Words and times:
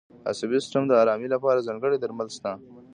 د 0.21 0.23
عصبي 0.31 0.57
سیستم 0.63 0.83
د 0.87 0.91
آرامۍ 1.01 1.27
لپاره 1.35 1.65
ځانګړي 1.67 1.97
درمل 1.99 2.27
شته. 2.35 2.51